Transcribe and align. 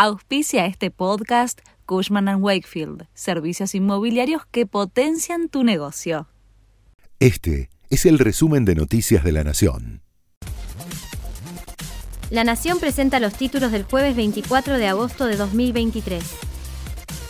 Auspicia 0.00 0.64
este 0.66 0.92
podcast 0.92 1.58
Cushman⁇ 1.84 2.26
Wakefield, 2.40 3.08
servicios 3.14 3.74
inmobiliarios 3.74 4.46
que 4.46 4.64
potencian 4.64 5.48
tu 5.48 5.64
negocio. 5.64 6.28
Este 7.18 7.68
es 7.90 8.06
el 8.06 8.20
resumen 8.20 8.64
de 8.64 8.76
Noticias 8.76 9.24
de 9.24 9.32
la 9.32 9.42
Nación. 9.42 10.02
La 12.30 12.44
Nación 12.44 12.78
presenta 12.78 13.18
los 13.18 13.34
títulos 13.34 13.72
del 13.72 13.82
jueves 13.82 14.14
24 14.14 14.78
de 14.78 14.86
agosto 14.86 15.26
de 15.26 15.34
2023. 15.34 16.22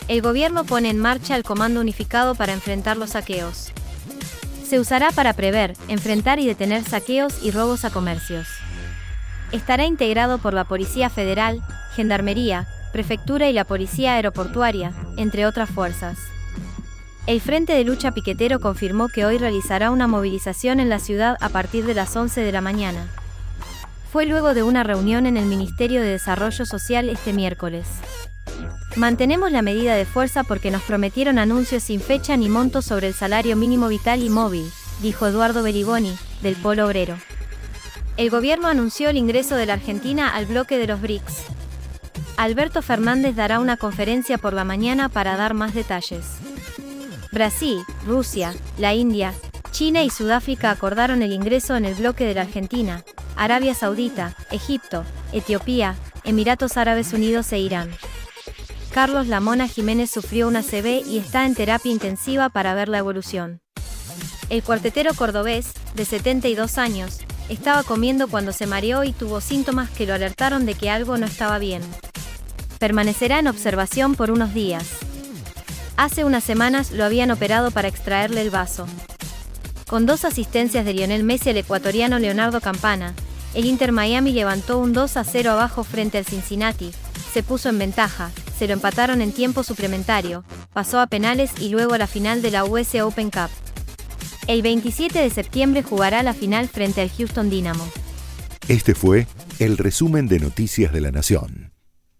El 0.07 0.21
gobierno 0.21 0.63
pone 0.63 0.91
en 0.91 0.99
marcha 0.99 1.35
el 1.35 1.41
Comando 1.41 1.81
Unificado 1.81 2.35
para 2.35 2.53
enfrentar 2.53 2.97
los 2.97 3.09
saqueos. 3.09 3.71
Se 4.63 4.79
usará 4.79 5.09
para 5.09 5.33
prever, 5.33 5.73
enfrentar 5.87 6.37
y 6.37 6.45
detener 6.45 6.83
saqueos 6.83 7.43
y 7.43 7.49
robos 7.49 7.83
a 7.83 7.89
comercios. 7.89 8.47
Estará 9.51 9.85
integrado 9.85 10.37
por 10.37 10.53
la 10.53 10.65
Policía 10.65 11.09
Federal, 11.09 11.63
Gendarmería, 11.99 12.65
Prefectura 12.93 13.49
y 13.49 13.53
la 13.53 13.65
Policía 13.65 14.13
Aeroportuaria, 14.13 14.93
entre 15.17 15.45
otras 15.45 15.69
fuerzas. 15.69 16.17
El 17.27 17.41
Frente 17.41 17.73
de 17.73 17.83
Lucha 17.83 18.13
Piquetero 18.13 18.61
confirmó 18.61 19.09
que 19.09 19.25
hoy 19.25 19.37
realizará 19.37 19.91
una 19.91 20.07
movilización 20.07 20.79
en 20.79 20.87
la 20.87 20.99
ciudad 20.99 21.35
a 21.41 21.49
partir 21.49 21.85
de 21.85 21.93
las 21.93 22.15
11 22.15 22.39
de 22.39 22.51
la 22.53 22.61
mañana. 22.61 23.05
Fue 24.13 24.25
luego 24.25 24.53
de 24.53 24.63
una 24.63 24.83
reunión 24.83 25.25
en 25.25 25.35
el 25.35 25.43
Ministerio 25.43 25.99
de 25.99 26.07
Desarrollo 26.07 26.65
Social 26.65 27.09
este 27.09 27.33
miércoles. 27.33 27.85
Mantenemos 28.95 29.51
la 29.51 29.61
medida 29.61 29.95
de 29.95 30.05
fuerza 30.05 30.45
porque 30.45 30.71
nos 30.71 30.83
prometieron 30.83 31.37
anuncios 31.37 31.83
sin 31.83 31.99
fecha 31.99 32.37
ni 32.37 32.47
monto 32.47 32.81
sobre 32.81 33.07
el 33.07 33.13
salario 33.13 33.57
mínimo 33.57 33.89
vital 33.89 34.23
y 34.23 34.29
móvil, 34.29 34.71
dijo 35.01 35.27
Eduardo 35.27 35.63
Berigoni, 35.63 36.15
del 36.41 36.55
Polo 36.55 36.85
Obrero. 36.85 37.17
El 38.15 38.29
gobierno 38.29 38.69
anunció 38.69 39.09
el 39.09 39.17
ingreso 39.17 39.55
de 39.55 39.65
la 39.65 39.73
Argentina 39.73 40.33
al 40.33 40.45
bloque 40.45 40.77
de 40.77 40.87
los 40.87 41.01
BRICS. 41.01 41.59
Alberto 42.39 42.81
Fernández 42.81 43.35
dará 43.35 43.59
una 43.59 43.75
conferencia 43.75 44.37
por 44.37 44.53
la 44.53 44.63
mañana 44.63 45.09
para 45.09 45.35
dar 45.35 45.53
más 45.53 45.73
detalles. 45.73 46.23
Brasil, 47.33 47.81
Rusia, 48.07 48.53
la 48.77 48.93
India, 48.93 49.33
China 49.71 50.03
y 50.03 50.09
Sudáfrica 50.09 50.71
acordaron 50.71 51.21
el 51.21 51.33
ingreso 51.33 51.75
en 51.75 51.83
el 51.83 51.95
bloque 51.95 52.23
de 52.23 52.35
la 52.35 52.43
Argentina, 52.43 53.03
Arabia 53.35 53.73
Saudita, 53.73 54.37
Egipto, 54.51 55.03
Etiopía, 55.33 55.97
Emiratos 56.23 56.77
Árabes 56.77 57.11
Unidos 57.11 57.51
e 57.51 57.59
Irán. 57.59 57.91
Carlos 58.93 59.27
Lamona 59.27 59.67
Jiménez 59.67 60.09
sufrió 60.09 60.47
una 60.47 60.63
CB 60.63 61.05
y 61.05 61.17
está 61.17 61.45
en 61.45 61.55
terapia 61.55 61.91
intensiva 61.91 62.47
para 62.47 62.73
ver 62.73 62.87
la 62.87 62.99
evolución. 62.99 63.59
El 64.49 64.63
cuartetero 64.63 65.13
cordobés, 65.13 65.73
de 65.93 66.05
72 66.05 66.77
años, 66.77 67.17
estaba 67.49 67.83
comiendo 67.83 68.29
cuando 68.29 68.53
se 68.53 68.65
mareó 68.65 69.03
y 69.03 69.11
tuvo 69.11 69.41
síntomas 69.41 69.89
que 69.89 70.05
lo 70.05 70.13
alertaron 70.13 70.65
de 70.65 70.75
que 70.75 70.89
algo 70.89 71.17
no 71.17 71.25
estaba 71.25 71.59
bien 71.59 71.81
permanecerá 72.79 73.39
en 73.39 73.47
observación 73.47 74.15
por 74.15 74.31
unos 74.31 74.53
días. 74.53 74.87
Hace 75.97 76.23
unas 76.23 76.43
semanas 76.43 76.91
lo 76.91 77.03
habían 77.03 77.29
operado 77.29 77.71
para 77.71 77.89
extraerle 77.89 78.41
el 78.41 78.49
vaso. 78.49 78.87
Con 79.87 80.05
dos 80.05 80.23
asistencias 80.23 80.85
de 80.85 80.93
Lionel 80.93 81.23
Messi 81.23 81.49
al 81.49 81.57
ecuatoriano 81.57 82.19
Leonardo 82.19 82.61
Campana, 82.61 83.13
el 83.53 83.65
Inter 83.65 83.91
Miami 83.91 84.31
levantó 84.31 84.79
un 84.79 84.93
2 84.93 85.17
a 85.17 85.23
0 85.23 85.51
abajo 85.51 85.83
frente 85.83 86.17
al 86.17 86.25
Cincinnati, 86.25 86.91
se 87.33 87.43
puso 87.43 87.69
en 87.69 87.79
ventaja, 87.79 88.31
se 88.57 88.67
lo 88.67 88.73
empataron 88.73 89.21
en 89.21 89.31
tiempo 89.31 89.63
suplementario, 89.63 90.43
pasó 90.73 90.99
a 90.99 91.07
penales 91.07 91.51
y 91.59 91.69
luego 91.69 91.95
a 91.95 91.97
la 91.97 92.07
final 92.07 92.41
de 92.41 92.51
la 92.51 92.65
US 92.65 92.95
Open 93.01 93.29
Cup. 93.29 93.49
El 94.47 94.61
27 94.61 95.19
de 95.19 95.29
septiembre 95.29 95.83
jugará 95.83 96.23
la 96.23 96.33
final 96.33 96.67
frente 96.67 97.01
al 97.01 97.09
Houston 97.09 97.49
Dynamo. 97.49 97.87
Este 98.67 98.95
fue 98.95 99.27
el 99.59 99.77
resumen 99.77 100.27
de 100.27 100.39
Noticias 100.39 100.93
de 100.93 101.01
la 101.01 101.11
Nación. 101.11 101.71